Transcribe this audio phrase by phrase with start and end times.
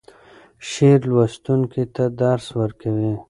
[0.69, 3.11] شعر لوستونکی ته درس ورکوي.